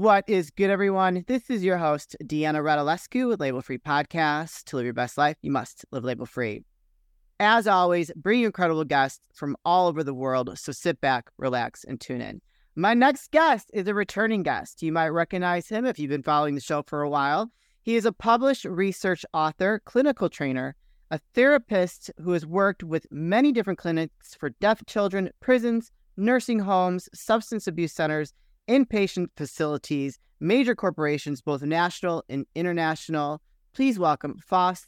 [0.00, 1.26] What is good, everyone?
[1.26, 4.64] This is your host, Deanna Radulescu with Label Free Podcast.
[4.64, 6.64] To live your best life, you must live label free.
[7.38, 10.58] As always, bring incredible guests from all over the world.
[10.58, 12.40] So sit back, relax, and tune in.
[12.74, 14.82] My next guest is a returning guest.
[14.82, 17.50] You might recognize him if you've been following the show for a while.
[17.82, 20.76] He is a published research author, clinical trainer,
[21.10, 27.10] a therapist who has worked with many different clinics for deaf children, prisons, nursing homes,
[27.12, 28.32] substance abuse centers,
[28.70, 33.42] inpatient facilities, major corporations, both national and international.
[33.74, 34.86] Please welcome Faust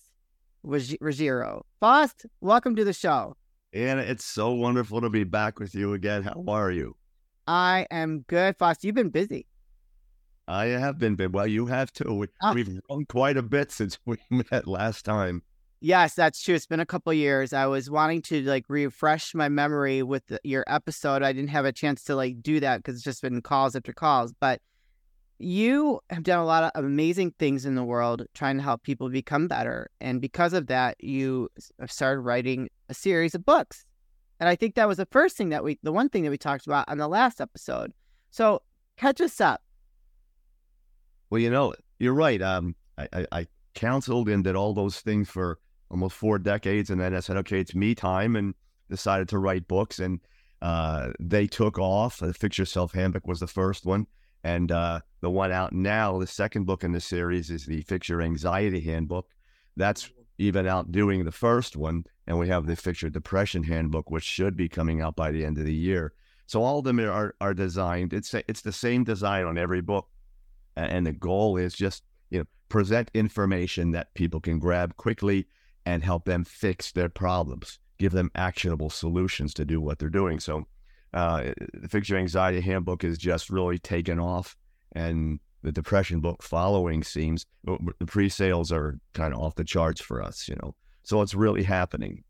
[0.63, 1.67] Ruggiero.
[1.81, 3.37] Faust, welcome to the show.
[3.73, 6.23] Anna, it's so wonderful to be back with you again.
[6.23, 6.95] How are you?
[7.49, 8.85] I am good, Faust.
[8.85, 9.47] You've been busy.
[10.47, 11.29] I have been, busy.
[11.29, 12.15] well, you have too.
[12.15, 12.81] We, have ah.
[12.89, 15.43] grown quite a bit since we met last time.
[15.85, 16.55] Yes, that's true.
[16.55, 17.53] It's been a couple years.
[17.53, 21.25] I was wanting to like refresh my memory with the, your episode.
[21.25, 23.93] I didn't have a chance to like do that because it's just been calls after
[23.93, 24.33] calls.
[24.33, 24.61] But
[25.41, 29.09] you have done a lot of amazing things in the world trying to help people
[29.09, 29.91] become better.
[30.01, 31.49] And because of that, you
[31.81, 33.85] have started writing a series of books.
[34.39, 36.39] And I think that was the first thing that we, the one thing that we
[36.39, 37.93] talked about on the last episode.
[38.31, 38.63] So
[38.97, 39.61] catch us up.
[41.29, 42.41] Well, you know, you're right.
[42.41, 45.59] Um, I, I, I counseled and did all those things for
[45.93, 46.91] almost four decades.
[46.91, 48.55] And then I said, okay, it's me time and
[48.91, 50.01] decided to write books.
[50.01, 50.19] And
[50.63, 52.19] uh, they took off.
[52.19, 54.07] The Fix Yourself Handbook was the first one.
[54.43, 58.09] And uh, the one out now, the second book in the series is the Fix
[58.09, 59.29] Your Anxiety Handbook.
[59.77, 62.05] That's even outdoing the first one.
[62.27, 65.45] And we have the Fix Your Depression Handbook, which should be coming out by the
[65.45, 66.15] end of the year.
[66.47, 68.13] So all of them are, are designed.
[68.13, 70.09] It's it's the same design on every book,
[70.77, 75.47] and the goal is just you know present information that people can grab quickly
[75.87, 80.41] and help them fix their problems, give them actionable solutions to do what they're doing.
[80.41, 80.67] So
[81.15, 84.57] uh, the Fix Your Anxiety Handbook is just really taken off,
[84.93, 90.23] and the depression book following seems the pre-sales are kind of off the charts for
[90.23, 90.75] us, you know.
[91.05, 92.25] So it's really happening.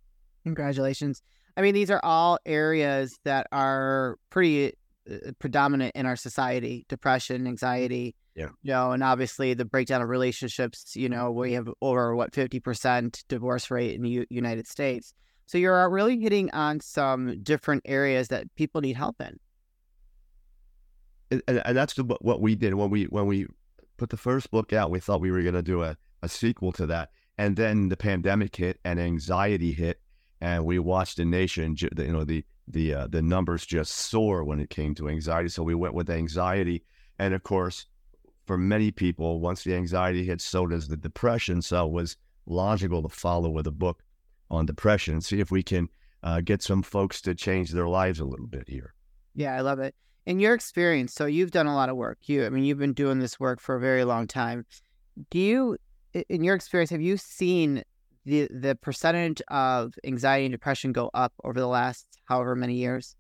[0.44, 1.22] Congratulations.
[1.56, 4.72] I mean, these are all areas that are pretty
[5.10, 8.48] Uh, uh, predominant in our society: depression, mm, anxiety, yeah.
[8.62, 13.24] You know, and obviously the breakdown of relationships, you know, we have over what 50%
[13.28, 15.12] divorce rate in the U- United States.
[15.46, 19.38] So you're uh, really hitting on some different areas that people need help in.
[21.30, 23.46] And, and that's the, what we did when we when we
[23.96, 24.90] put the first book out.
[24.90, 27.96] We thought we were going to do a, a sequel to that, and then the
[27.96, 29.98] pandemic hit and anxiety hit,
[30.42, 31.76] and we watched the nation.
[31.78, 35.48] You know, the the uh, the numbers just soar when it came to anxiety.
[35.48, 36.82] So we went with anxiety,
[37.19, 37.86] and of course,
[38.44, 41.62] for many people, once the anxiety hits, so does the depression.
[41.62, 42.16] So it was
[42.47, 44.02] logical to follow with a book
[44.50, 45.88] on depression and see if we can
[46.25, 48.94] uh, get some folks to change their lives a little bit here.
[49.36, 49.94] Yeah, I love it.
[50.26, 52.19] In your experience, so you've done a lot of work.
[52.25, 54.66] You, I mean, you've been doing this work for a very long time.
[55.31, 55.76] Do you,
[56.28, 57.84] in your experience, have you seen
[58.25, 63.16] the the percentage of anxiety and depression go up over the last however many years?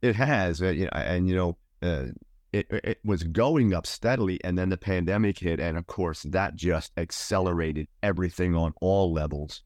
[0.00, 2.06] It has, uh, you know, and you know, uh,
[2.52, 6.54] it, it was going up steadily and then the pandemic hit and of course that
[6.54, 9.62] just accelerated everything on all levels.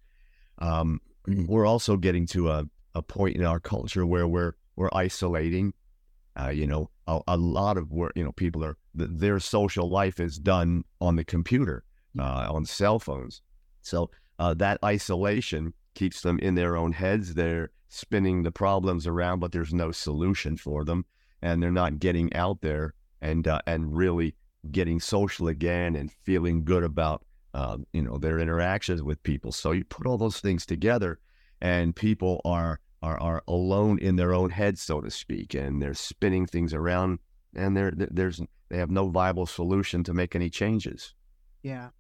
[0.59, 1.01] Um,
[1.47, 5.73] we're also getting to a, a point in our culture where we're we're isolating.
[6.39, 10.21] Uh, you know a, a, lot of work you know people are their social life
[10.21, 11.83] is done on the computer
[12.19, 13.41] uh, on cell phones
[13.87, 19.41] so uh, that isolation keeps them in their own heads they're spinning the problems around
[19.41, 21.05] but there's no solution for them
[21.43, 24.35] and they're not getting out there and uh, and really
[24.71, 27.25] getting social again and feeling good about
[27.55, 29.53] uh, you know their interactions with people.
[29.53, 31.19] So you put all those things together,
[31.61, 35.95] and people are are are alone in their own heads, so to speak, and they're
[35.95, 37.19] spinning things around,
[37.55, 41.15] and there there's they have no viable solution to make any changes.
[41.63, 41.91] Yeah,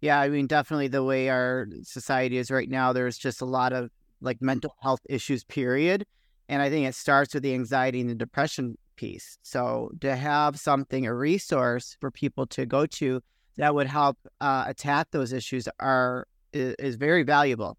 [0.00, 0.20] yeah.
[0.20, 3.90] I mean, definitely the way our society is right now, there's just a lot of
[4.20, 5.44] like mental health issues.
[5.44, 6.04] Period.
[6.48, 9.38] And I think it starts with the anxiety and the depression piece.
[9.42, 13.22] So to have something, a resource for people to go to
[13.56, 17.76] that would help uh, attack those issues are is, is very valuable.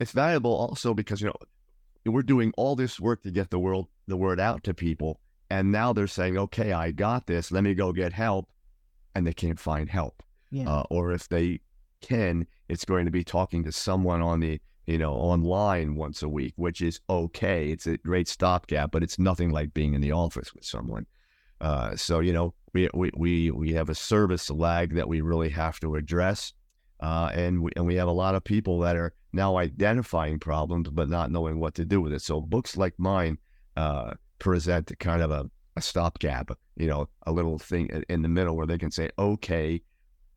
[0.00, 1.36] It's valuable also because you know
[2.10, 5.20] we're doing all this work to get the world the word out to people,
[5.50, 7.52] and now they're saying, "Okay, I got this.
[7.52, 8.48] Let me go get help,"
[9.14, 10.22] and they can't find help.
[10.52, 10.70] Yeah.
[10.70, 11.60] Uh, or if they
[12.00, 16.28] can, it's going to be talking to someone on the you know, online once a
[16.28, 17.70] week, which is okay.
[17.70, 21.06] It's a great stopgap, but it's nothing like being in the office with someone.
[21.60, 25.50] Uh, so you know, we, we we we have a service lag that we really
[25.50, 26.52] have to address,
[27.00, 30.90] uh, and we and we have a lot of people that are now identifying problems
[30.90, 32.20] but not knowing what to do with it.
[32.20, 33.38] So books like mine
[33.76, 38.56] uh, present kind of a a stopgap, you know, a little thing in the middle
[38.56, 39.80] where they can say, okay,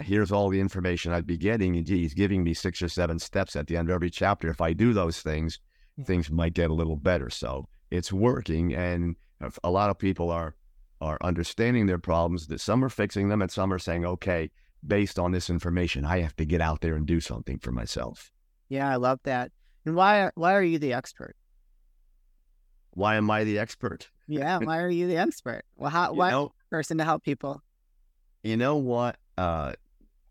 [0.05, 1.75] here's all the information I'd be getting.
[1.75, 4.49] And he's giving me six or seven steps at the end of every chapter.
[4.49, 5.59] If I do those things,
[6.05, 7.29] things might get a little better.
[7.29, 8.73] So it's working.
[8.73, 9.15] And
[9.63, 10.55] a lot of people are
[11.01, 14.49] are understanding their problems, that some are fixing them and some are saying, okay,
[14.87, 18.31] based on this information, I have to get out there and do something for myself.
[18.69, 19.51] Yeah, I love that.
[19.85, 21.35] And why why are you the expert?
[22.91, 24.09] Why am I the expert?
[24.27, 25.63] Yeah, why are you the expert?
[25.75, 27.61] Well, how why know, person to help people?
[28.41, 29.17] You know what?
[29.37, 29.73] Uh,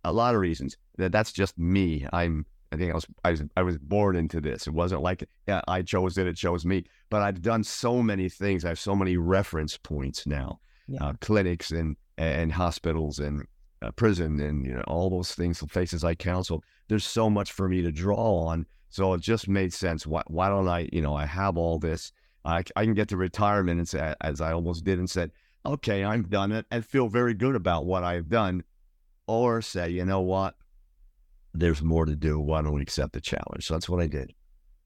[0.04, 0.76] a lot of reasons.
[0.96, 2.06] That that's just me.
[2.12, 2.46] I'm.
[2.72, 3.06] I think I was.
[3.24, 3.42] I was.
[3.56, 4.66] I was born into this.
[4.66, 6.26] It wasn't like yeah, I chose it.
[6.26, 6.84] It chose me.
[7.10, 8.64] But I've done so many things.
[8.64, 10.60] I have so many reference points now.
[10.86, 11.04] Yeah.
[11.04, 13.46] Uh, clinics and and hospitals and
[13.82, 16.62] uh, prison and you know all those things, the places I counsel.
[16.88, 18.66] There's so much for me to draw on.
[18.90, 20.06] So it just made sense.
[20.06, 22.12] Why, why don't I, you know, I have all this.
[22.44, 25.32] I, I can get to retirement and say, as I almost did and said,
[25.66, 28.62] okay, I'm done it and feel very good about what I've done.
[29.26, 30.54] Or say, you know what?
[31.54, 32.38] There's more to do.
[32.38, 33.66] Why don't we accept the challenge?
[33.66, 34.32] So that's what I did.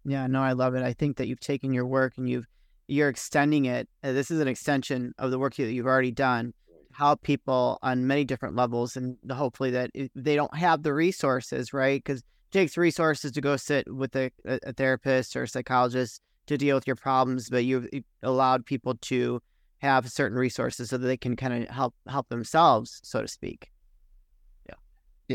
[0.04, 0.82] Yeah, no, I love it.
[0.82, 2.46] I think that you've taken your work and you've
[2.86, 3.88] you're extending it.
[4.02, 6.54] Uh, this is an extension of the work that you've already done.
[6.68, 11.72] To help people on many different levels, and hopefully that they don't have the resources,
[11.72, 12.02] right?
[12.02, 16.56] Because it takes resources to go sit with a, a therapist or a psychologist to
[16.56, 17.88] deal with your problems, but you've
[18.22, 19.40] allowed people to
[19.78, 23.70] have certain resources so that they can kind of help help themselves, so to speak.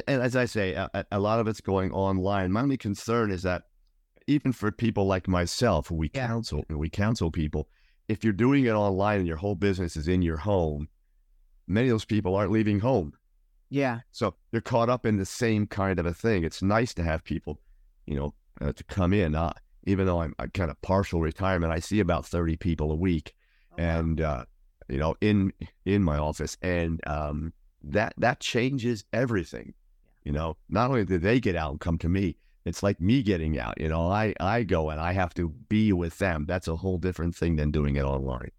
[0.08, 2.52] And as I say, a, a, lot of it's going online.
[2.52, 3.64] My only concern is that
[4.28, 6.28] even for people like myself, we yeah.
[6.28, 7.68] counsel we counsel people.
[8.08, 10.88] If you're doing it online and your whole business is in your home,
[11.68, 13.14] many of those people aren't leaving home.
[13.70, 14.00] Yeah.
[14.12, 16.44] So they're caught up in the same kind of a thing.
[16.44, 17.60] It's nice to have people,
[18.06, 19.36] you know, uh, to come in.
[19.36, 19.54] Uh,
[19.86, 23.34] even though I'm, I'm, kind of partial retirement, I see about 30 people a week,
[23.72, 24.46] oh, and uh,
[24.88, 25.54] you know, in
[25.86, 27.54] in my office, and um,
[27.84, 29.74] that that changes everything.
[30.24, 33.24] You know, not only do they get out and come to me, it's like me
[33.24, 33.80] getting out.
[33.80, 36.46] You know, I I go and I have to be with them.
[36.48, 38.52] That's a whole different thing than doing it online.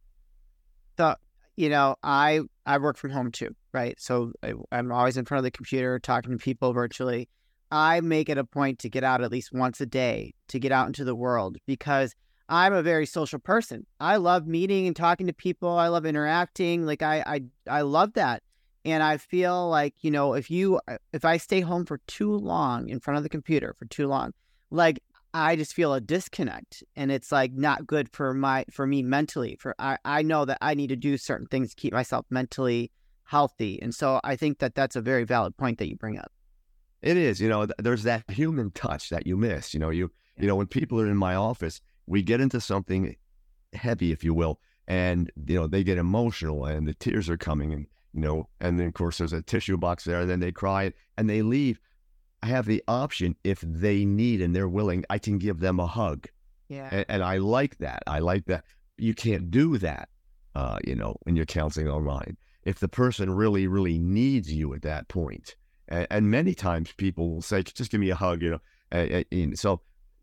[0.98, 1.14] So
[1.56, 3.98] you know, I I work from home too, right?
[4.00, 7.28] So I, I'm always in front of the computer talking to people virtually.
[7.70, 10.70] I make it a point to get out at least once a day to get
[10.70, 12.14] out into the world because
[12.48, 13.86] I'm a very social person.
[13.98, 15.70] I love meeting and talking to people.
[15.70, 16.84] I love interacting.
[16.84, 18.42] Like I I I love that.
[18.84, 22.36] And I feel like, you know, if you uh, if I stay home for too
[22.36, 24.32] long in front of the computer for too long,
[24.70, 25.00] like
[25.32, 29.56] I just feel a disconnect and it's like not good for my for me mentally.
[29.58, 32.92] For I, I know that I need to do certain things to keep myself mentally
[33.24, 33.80] healthy.
[33.80, 36.30] And so I think that that's a very valid point that you bring up.
[37.00, 39.74] It is, you know, there's that human touch that you miss.
[39.74, 40.42] You know, you yeah.
[40.42, 43.16] you know, when people are in my office, we get into something
[43.72, 47.72] heavy, if you will, and you know, they get emotional and the tears are coming
[47.72, 50.52] and you know, and then of course there's a tissue box there, and then they
[50.52, 51.80] cry and they leave.
[52.42, 55.86] I have the option if they need and they're willing, I can give them a
[55.86, 56.28] hug.
[56.68, 56.88] Yeah.
[56.92, 58.02] And, and I like that.
[58.06, 58.64] I like that.
[58.98, 60.08] You can't do that,
[60.54, 62.36] uh, you know, when you're counseling online.
[62.64, 65.56] If the person really, really needs you at that point,
[65.88, 68.60] and, and many times people will say, "Just give me a hug," you know.
[68.90, 69.82] And, and so,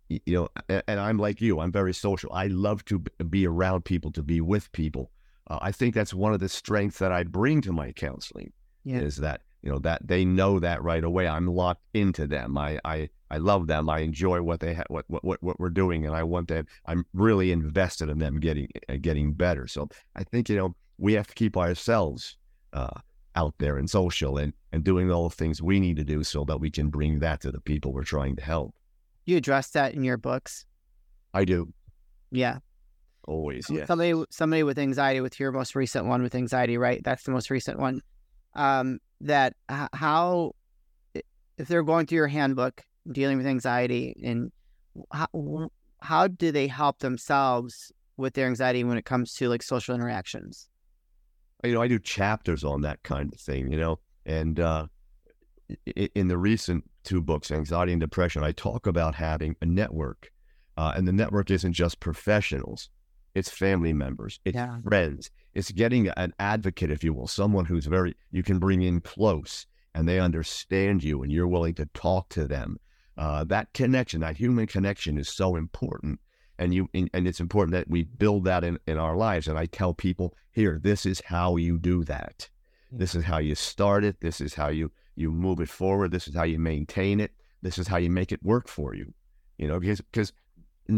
[0.10, 1.60] you know, and, and, I'm like you.
[1.60, 2.31] I'm very social.
[2.33, 5.12] I love to be around people, to be with people.
[5.48, 8.52] Uh, I think that's one of the strengths that I bring to my counseling.
[8.83, 9.00] Yeah.
[9.00, 11.28] Is that you know that they know that right away.
[11.28, 12.57] I'm locked into them.
[12.57, 13.90] I I, I love them.
[13.90, 16.66] I enjoy what they ha- what, what what we're doing, and I want them.
[16.86, 19.68] I'm really invested in them getting uh, getting better.
[19.68, 22.38] So I think you know we have to keep ourselves
[22.74, 23.00] uh,
[23.36, 26.44] out there and social and and doing all the things we need to do so
[26.45, 28.74] that we can bring that to the people we're trying to help.
[29.26, 30.66] You address that in your books.
[31.33, 31.71] I do.
[32.31, 32.60] Yeah.
[33.28, 33.69] Always.
[33.69, 33.85] Yeah.
[33.85, 37.01] Somebody somebody with anxiety with your most recent one with anxiety, right?
[37.04, 38.01] That's the most recent one.
[38.56, 39.54] Um, that
[39.94, 40.56] how
[41.57, 44.51] if they're going through your handbook dealing with anxiety and
[45.13, 45.69] how,
[46.01, 50.69] how do they help themselves with their anxiety when it comes to like social interactions
[51.63, 54.85] you know i do chapters on that kind of thing you know and uh,
[56.16, 60.31] in the recent two books anxiety and depression i talk about having a network
[60.78, 62.90] uh, and the network isn't just professionals
[63.35, 64.78] it's family members, it's yeah.
[64.81, 69.02] friends, it's getting an advocate, if you will, someone who's very, you can bring in
[69.02, 72.78] close and they understand you and you're willing to talk to them.
[73.18, 76.19] Uh, that connection, that human connection is so important.
[76.57, 79.47] And you and it's important that we build that in, in our lives.
[79.47, 82.47] And I tell people here, this is how you do that.
[82.92, 84.19] This is how you start it.
[84.21, 86.11] This is how you you move it forward.
[86.11, 87.31] This is how you maintain it.
[87.61, 89.14] This is how you make it work for you.
[89.57, 90.33] You know, because because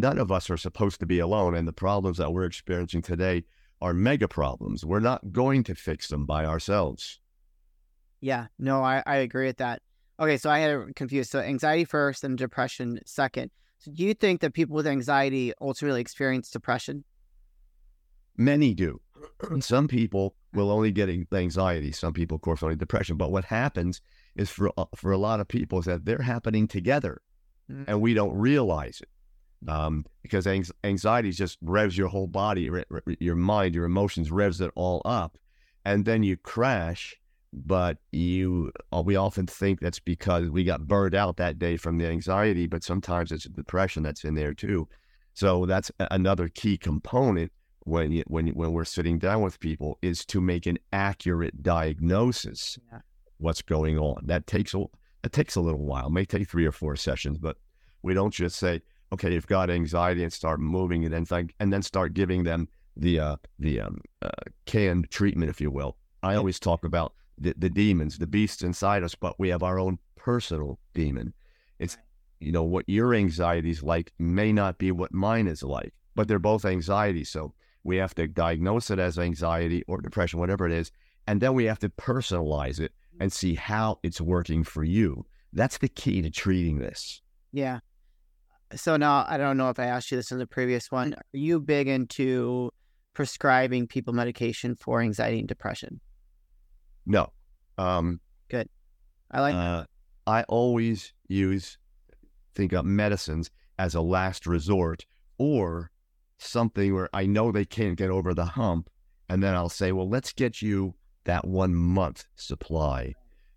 [0.01, 1.55] none of us are supposed to be alone.
[1.55, 3.43] And the problems that we're experiencing today
[3.81, 4.85] are mega problems.
[4.85, 7.19] We're not going to fix them by ourselves.
[8.21, 9.81] Yeah, no, I, I agree with that.
[10.19, 11.31] Okay, so I had it confused.
[11.31, 13.51] So anxiety first and depression second.
[13.79, 17.03] So do you think that people with anxiety ultimately experience depression?
[18.37, 19.01] Many do.
[19.59, 21.91] Some people will only get anxiety.
[21.91, 23.17] Some people, of course, only depression.
[23.17, 24.01] But what happens
[24.35, 27.21] is for uh, for a lot of people is that they're happening together,
[27.69, 27.83] mm-hmm.
[27.87, 29.09] and we don't realize it.
[29.67, 30.47] Um, because
[30.83, 32.69] anxiety just revs your whole body,
[33.19, 35.37] your mind, your emotions, revs it all up,
[35.85, 37.15] and then you crash.
[37.55, 41.99] But you, uh, we often think that's because we got burned out that day from
[41.99, 44.87] the anxiety, but sometimes it's depression that's in there too.
[45.35, 47.51] So that's another key component
[47.85, 52.79] when you, when when we're sitting down with people is to make an accurate diagnosis
[52.91, 52.99] yeah.
[53.37, 54.23] what's going on.
[54.25, 54.85] That takes a
[55.23, 56.07] it takes a little while.
[56.07, 57.57] It may take three or four sessions, but
[58.01, 58.81] we don't just say,
[59.13, 62.67] okay, you've got anxiety and start moving and then th- and then start giving them
[62.97, 64.29] the uh, the um, uh,
[64.65, 65.97] canned treatment, if you will.
[66.21, 69.79] I always talk about the, the demons, the beasts inside us, but we have our
[69.79, 71.33] own personal demon.
[71.79, 71.97] It's
[72.39, 76.27] you know what your anxiety is like may not be what mine is like, but
[76.27, 77.23] they're both anxiety.
[77.23, 77.53] So
[77.83, 80.91] we have to diagnose it as anxiety or depression, whatever it is.
[81.27, 85.25] And then we have to personalize it and see how it's working for you.
[85.53, 87.21] That's the key to treating this.
[87.51, 87.79] Yeah.
[88.75, 91.13] So now I don't know if I asked you this in the previous one.
[91.13, 92.71] Are you big into
[93.13, 95.99] prescribing people medication for anxiety and depression?
[97.05, 97.31] No.
[97.77, 98.69] Um, Good.
[99.31, 99.55] I like.
[99.55, 99.85] Uh,
[100.25, 101.77] I always use
[102.55, 103.49] think of medicines
[103.79, 105.05] as a last resort,
[105.37, 105.91] or
[106.37, 108.89] something where I know they can't get over the hump.
[109.29, 113.13] And then I'll say, well, let's get you that one month supply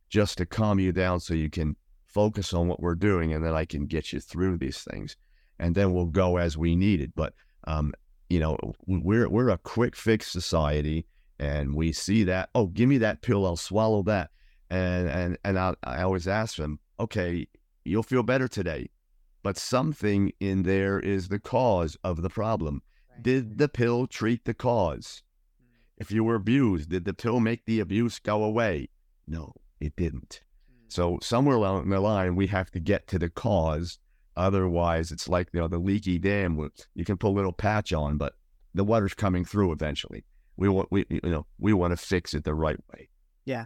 [0.08, 1.76] just to calm you down so you can
[2.16, 3.32] focus on what we're doing.
[3.32, 5.16] And then I can get you through these things.
[5.58, 7.12] And then we'll go as we need it.
[7.14, 7.92] But, um,
[8.30, 8.56] you know,
[8.86, 11.06] we're, we're a quick fix society
[11.38, 13.46] and we see that, oh, give me that pill.
[13.46, 14.30] I'll swallow that.
[14.70, 17.46] And, and, and I, I always ask them, okay,
[17.84, 18.88] you'll feel better today
[19.46, 22.82] but something in there is the cause of the problem.
[23.08, 23.22] Right.
[23.22, 25.22] Did the pill treat the cause?
[25.62, 25.68] Mm.
[25.98, 28.88] If you were abused, did the pill make the abuse go away?
[29.28, 30.40] No, it didn't.
[30.88, 33.98] So somewhere along the line, we have to get to the cause.
[34.36, 36.58] Otherwise, it's like you know the leaky dam.
[36.94, 38.34] You can put a little patch on, but
[38.74, 40.24] the water's coming through eventually.
[40.56, 43.08] We want we you know we want to fix it the right way.
[43.44, 43.64] Yeah,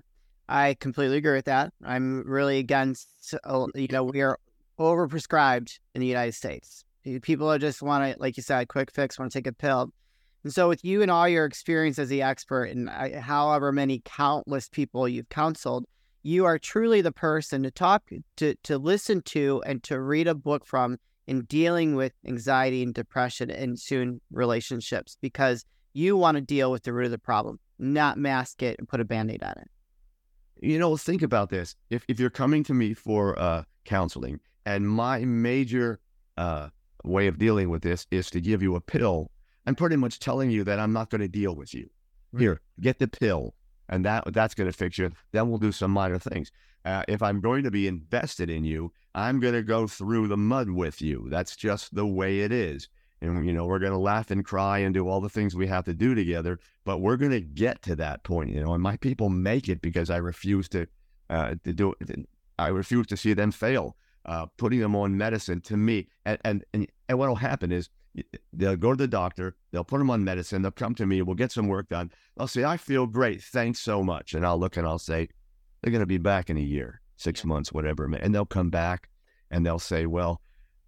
[0.48, 1.72] I completely agree with that.
[1.84, 3.34] I'm really against.
[3.44, 4.38] Uh, you know, we are
[4.78, 6.84] overprescribed in the United States.
[7.22, 9.90] People just want to, like you said, quick fix, want to take a pill.
[10.44, 14.68] And so, with you and all your experience as the expert, and however many countless
[14.68, 15.84] people you've counseled,
[16.22, 20.34] you are truly the person to talk to, to listen to, and to read a
[20.34, 26.40] book from in dealing with anxiety and depression and soon relationships, because you want to
[26.40, 29.42] deal with the root of the problem, not mask it and put a band aid
[29.42, 29.68] on it.
[30.62, 31.74] You know, think about this.
[31.88, 36.00] If if you're coming to me for uh, counseling and my major
[36.36, 36.68] uh,
[37.04, 39.30] way of dealing with this is to give you a pill.
[39.66, 41.88] I'm pretty much telling you that I'm not going to deal with you.
[42.36, 43.54] Here, get the pill,
[43.90, 45.10] and that that's going to fix you.
[45.32, 46.50] Then we'll do some minor things.
[46.84, 50.36] Uh, if I'm going to be invested in you, I'm going to go through the
[50.38, 51.26] mud with you.
[51.28, 52.88] That's just the way it is.
[53.20, 55.66] And you know, we're going to laugh and cry and do all the things we
[55.66, 56.58] have to do together.
[56.86, 58.50] But we're going to get to that point.
[58.50, 60.86] You know, and my people make it because I refuse to
[61.28, 62.26] uh, to do it.
[62.58, 66.08] I refuse to see them fail uh, putting them on medicine to me.
[66.24, 67.88] And, and, and, and what will happen is
[68.52, 71.34] they'll go to the doctor, they'll put them on medicine, they'll come to me, we'll
[71.34, 72.10] get some work done.
[72.36, 73.42] They'll say, I feel great.
[73.42, 74.34] Thanks so much.
[74.34, 75.28] And I'll look and I'll say,
[75.80, 78.04] they're going to be back in a year, six months, whatever.
[78.04, 79.08] And they'll come back
[79.50, 80.40] and they'll say, well,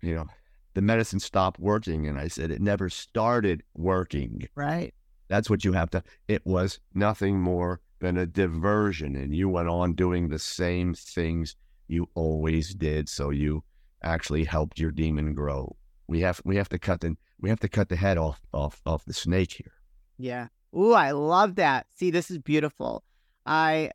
[0.02, 0.26] you know,
[0.74, 2.06] the medicine stopped working.
[2.08, 4.48] And I said, it never started working.
[4.54, 4.92] Right.
[5.28, 9.16] That's what you have to, it was nothing more than a diversion.
[9.16, 11.56] And you went on doing the same things
[11.88, 13.08] you always did.
[13.08, 13.62] So you
[14.02, 15.76] actually helped your demon grow.
[16.12, 18.82] We have we have to cut the we have to cut the head off off
[18.84, 19.72] off the snake here.
[20.18, 20.48] Yeah.
[20.76, 21.86] Ooh, I love that.
[21.96, 23.02] See, this is beautiful.
[23.46, 23.92] I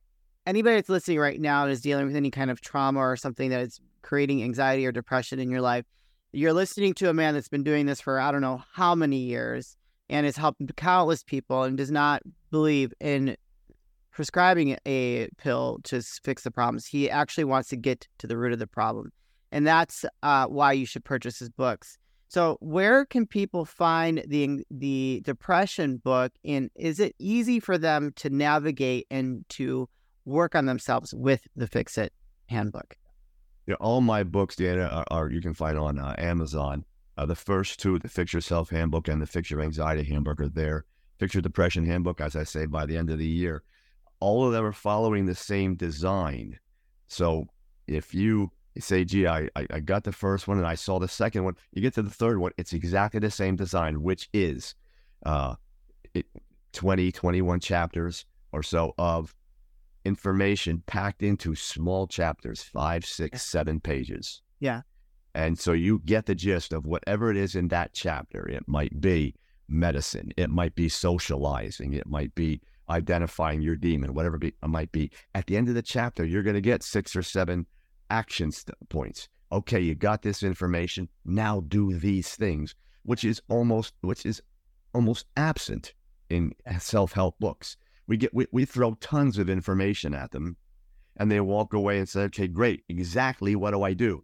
[0.47, 3.51] anybody that's listening right now and is dealing with any kind of trauma or something
[3.51, 5.85] that is creating anxiety or depression in your life,
[6.31, 9.17] you're listening to a man that's been doing this for I don't know how many
[9.17, 9.77] years
[10.09, 13.37] and has helped countless people and does not believe in
[14.11, 16.87] prescribing a pill to fix the problems.
[16.87, 19.11] He actually wants to get to the root of the problem.
[19.51, 21.99] And that's uh, why you should purchase his books.
[22.29, 26.33] So, where can people find the the depression book?
[26.43, 29.87] And is it easy for them to navigate and to
[30.25, 32.13] work on themselves with the Fix It
[32.47, 32.97] handbook?
[33.65, 36.85] Yeah, all my books, Dana, are, are you can find on uh, Amazon.
[37.17, 40.49] Uh, the first two, the Fix Yourself Handbook and the Fix Your Anxiety Handbook, are
[40.49, 40.85] there.
[41.17, 43.63] Fix Your Depression Handbook, as I say, by the end of the year.
[44.19, 46.59] All of them are following the same design.
[47.07, 47.47] So
[47.87, 48.51] if you
[48.83, 51.81] say, gee, I, I got the first one and I saw the second one, you
[51.81, 54.75] get to the third one, it's exactly the same design, which is
[55.25, 55.55] uh,
[56.13, 56.25] it,
[56.73, 59.35] 20, 21 chapters or so of
[60.05, 64.41] information packed into small chapters, five, six, seven pages.
[64.59, 64.81] Yeah.
[65.35, 68.47] And so you get the gist of whatever it is in that chapter.
[68.47, 69.35] It might be
[69.67, 75.11] medicine, it might be socializing, it might be identifying your demon, whatever it might be.
[75.35, 77.65] At the end of the chapter, you're going to get six or seven
[78.09, 79.29] action st- points.
[79.51, 81.07] Okay, you got this information.
[81.25, 84.41] Now do these things, which is almost which is
[84.93, 85.93] almost absent
[86.29, 87.77] in self-help books.
[88.07, 90.57] We get we, we throw tons of information at them
[91.17, 92.83] and they walk away and say, okay, great.
[92.89, 94.23] Exactly what do I do?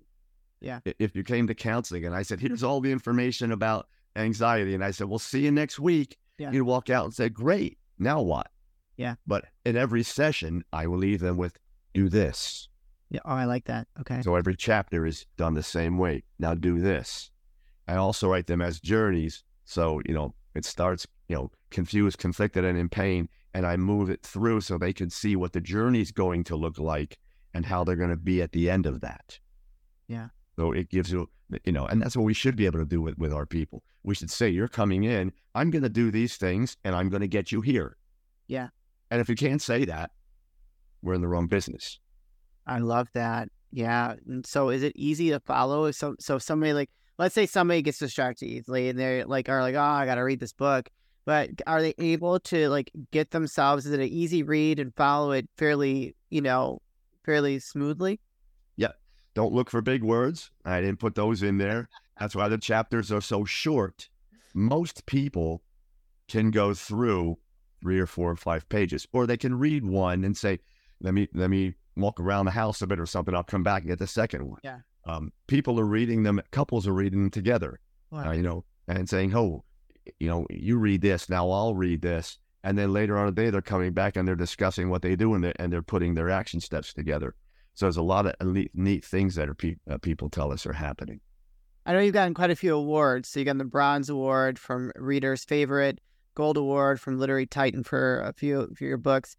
[0.61, 0.79] Yeah.
[0.99, 4.83] If you came to counseling and I said, here's all the information about anxiety, and
[4.83, 6.17] I said, we'll see you next week.
[6.37, 6.51] Yeah.
[6.51, 7.77] You'd walk out and say, great.
[7.99, 8.47] Now what?
[8.95, 9.15] Yeah.
[9.27, 11.57] But in every session, I will leave them with,
[11.93, 12.69] do this.
[13.13, 13.19] Yeah.
[13.25, 13.87] Oh, I like that.
[13.99, 14.21] Okay.
[14.23, 16.23] So every chapter is done the same way.
[16.39, 17.29] Now do this.
[17.87, 19.43] I also write them as journeys.
[19.65, 23.29] So, you know, it starts, you know, confused, conflicted, and in pain.
[23.53, 26.79] And I move it through so they can see what the journey's going to look
[26.79, 27.19] like
[27.53, 29.37] and how they're going to be at the end of that.
[30.07, 30.29] Yeah.
[30.55, 31.29] So it gives you,
[31.65, 33.83] you know, and that's what we should be able to do with, with our people.
[34.01, 37.21] We should say, you're coming in, I'm going to do these things and I'm going
[37.21, 37.95] to get you here.
[38.47, 38.69] Yeah.
[39.11, 40.09] And if you can't say that,
[41.03, 41.99] we're in the wrong business.
[42.65, 43.49] I love that.
[43.71, 44.15] Yeah.
[44.27, 45.85] And so is it easy to follow?
[45.85, 49.61] If so, so somebody like, let's say somebody gets distracted easily and they're like, are
[49.61, 50.89] like, oh, I got to read this book.
[51.25, 53.85] But are they able to like get themselves?
[53.85, 56.81] Is it an easy read and follow it fairly, you know,
[57.25, 58.19] fairly smoothly?
[58.75, 58.91] Yeah.
[59.33, 60.51] Don't look for big words.
[60.65, 61.87] I didn't put those in there.
[62.19, 64.09] That's why the chapters are so short.
[64.53, 65.63] Most people
[66.27, 67.37] can go through
[67.81, 70.59] three or four or five pages, or they can read one and say,
[71.01, 73.35] "Let me let me walk around the house a bit or something.
[73.35, 74.79] I'll come back and get the second one." Yeah.
[75.05, 76.41] Um, people are reading them.
[76.51, 77.79] Couples are reading them together.
[78.11, 78.29] Wow.
[78.29, 79.63] Uh, you know, and saying, "Oh,
[80.19, 81.49] you know, you read this now.
[81.49, 84.89] I'll read this." And then later on the day, they're coming back and they're discussing
[84.89, 87.35] what they do and they're, and they're putting their action steps together.
[87.73, 90.65] So there's a lot of neat, neat things that are pe- uh, people tell us
[90.65, 91.19] are happening.
[91.85, 93.27] I know you've gotten quite a few awards.
[93.27, 95.99] So you got the Bronze Award from Reader's Favorite,
[96.35, 99.35] Gold Award from Literary Titan for a few for your books.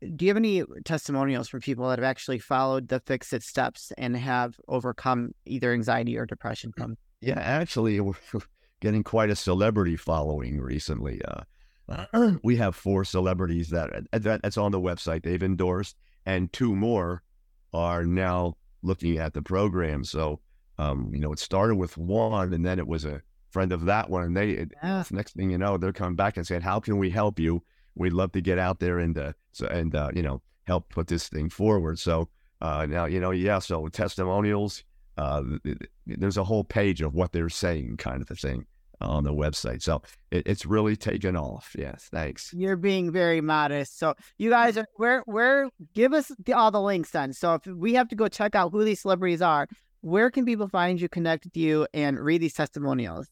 [0.00, 3.92] Do you have any testimonials from people that have actually followed the Fix It steps
[3.96, 6.96] and have overcome either anxiety or depression from?
[7.20, 8.14] Yeah, actually, we're
[8.80, 11.20] getting quite a celebrity following recently.
[11.88, 16.74] Uh, we have four celebrities that, that that's on the website they've endorsed, and two
[16.74, 17.22] more
[17.72, 20.04] are now looking at the program.
[20.04, 20.40] So,
[20.78, 24.08] um, you know, it started with one, and then it was a friend of that
[24.08, 25.02] one, and they it, Yeah.
[25.10, 27.62] next thing you know, they're coming back and saying, "How can we help you?
[27.94, 31.06] We'd love to get out there and uh, so and uh, you know help put
[31.06, 32.28] this thing forward." So
[32.60, 33.58] uh, now you know, yeah.
[33.58, 34.84] So testimonials,
[35.16, 38.66] uh, th- th- there's a whole page of what they're saying, kind of a thing
[39.00, 39.82] on the website.
[39.82, 41.74] So it, it's really taken off.
[41.78, 42.52] Yes, thanks.
[42.52, 43.98] You're being very modest.
[43.98, 47.32] So you guys are where where give us the, all the links then.
[47.32, 49.66] So if we have to go check out who these celebrities are,
[50.02, 53.28] where can people find you, connect with you, and read these testimonials?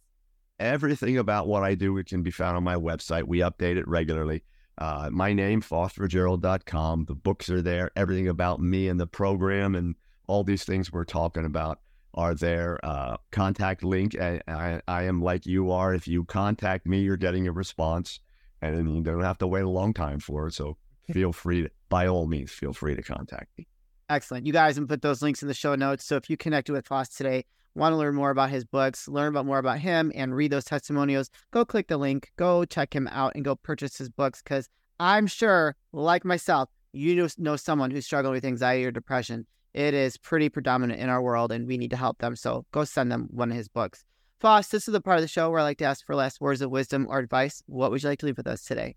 [0.60, 3.24] Everything about what I do it can be found on my website.
[3.24, 4.42] We update it regularly.
[4.76, 7.04] Uh, my name, faustruggiero.com.
[7.06, 7.90] The books are there.
[7.96, 9.94] Everything about me and the program and
[10.26, 11.80] all these things we're talking about
[12.14, 12.78] are there.
[12.84, 14.18] Uh, contact link.
[14.20, 15.94] I, I, I am like you are.
[15.94, 18.20] If you contact me, you're getting a response,
[18.62, 20.54] and you don't have to wait a long time for it.
[20.54, 20.76] So
[21.12, 23.66] feel free to, by all means, feel free to contact me.
[24.10, 24.46] Excellent.
[24.46, 26.04] You guys can put those links in the show notes.
[26.04, 27.44] So if you connected with Faust today,
[27.78, 30.64] want to learn more about his books, learn about more about him, and read those
[30.64, 34.42] testimonials, go click the link, go check him out, and go purchase his books.
[34.42, 34.68] Because
[35.00, 39.46] I'm sure, like myself, you know someone who's struggling with anxiety or depression.
[39.74, 42.34] It is pretty predominant in our world, and we need to help them.
[42.36, 44.04] So go send them one of his books.
[44.40, 46.40] Faust, this is the part of the show where I like to ask for last
[46.40, 47.62] words of wisdom or advice.
[47.66, 48.96] What would you like to leave with us today?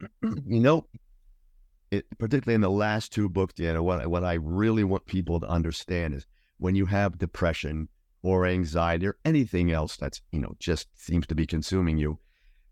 [0.22, 0.86] you know,
[1.90, 5.46] it, particularly in the last two books, Deanna, what, what I really want people to
[5.46, 6.26] understand is
[6.58, 7.88] when you have depression
[8.22, 12.18] or anxiety or anything else that's, you know, just seems to be consuming you,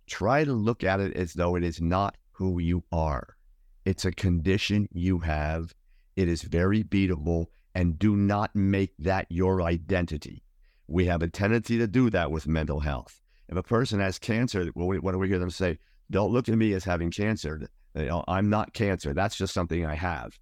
[0.07, 3.37] try to look at it as though it is not who you are.
[3.85, 5.75] It's a condition you have.
[6.17, 10.43] It is very beatable, and do not make that your identity.
[10.87, 13.21] We have a tendency to do that with mental health.
[13.49, 15.79] If a person has cancer, what, we, what do we hear them say?
[16.11, 17.69] Don't look at me as having cancer.
[17.97, 19.15] I'm not cancer.
[19.15, 20.39] That's just something I have.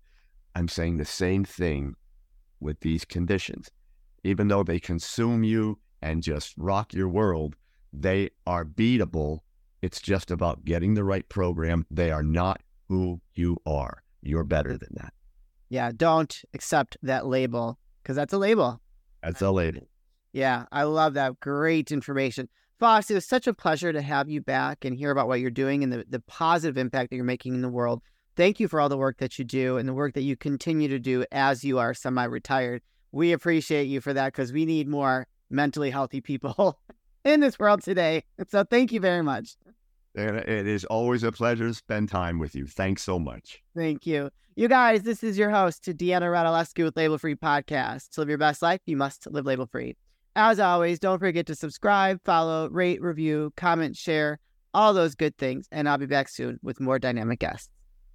[0.54, 1.94] I'm saying the same thing
[2.60, 3.70] with these conditions.
[4.24, 7.56] Even though they consume you and just rock your world,
[7.92, 9.40] they are beatable
[9.80, 11.86] It's just about getting the right program.
[11.90, 14.02] They are not who you are.
[14.22, 15.12] You're better than that.
[15.68, 18.80] Yeah, don't accept that label because that's a label.
[19.22, 19.88] That's a label.
[20.32, 21.38] Yeah, I love that.
[21.40, 22.48] Great information.
[22.78, 25.50] Faust, it was such a pleasure to have you back and hear about what you're
[25.50, 28.02] doing and the, the positive impact that you're making in the world.
[28.36, 30.88] Thank you for all the work that you do and the work that you continue
[30.88, 32.82] to do as you are semi retired.
[33.12, 36.78] We appreciate you for that because we need more mentally healthy people
[37.24, 38.24] in this world today.
[38.48, 39.56] So thank you very much.
[40.14, 42.66] It is always a pleasure to spend time with you.
[42.66, 43.62] Thanks so much.
[43.76, 44.30] Thank you.
[44.56, 48.10] You guys, this is your host, Deanna Radulescu with Label Free Podcast.
[48.10, 49.96] To live your best life, you must live label free.
[50.34, 54.40] As always, don't forget to subscribe, follow, rate, review, comment, share,
[54.74, 55.68] all those good things.
[55.70, 57.68] And I'll be back soon with more dynamic guests.